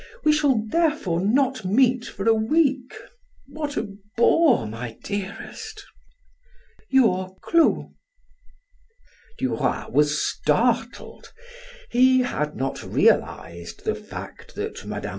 [0.23, 2.95] We shall therefore not meet for a week.
[3.47, 5.85] What a bore, my dearest!"
[6.89, 7.93] "YOUR CLO."
[9.37, 11.31] Duroy was startled;
[11.91, 15.07] he had not realized the fact that Mme.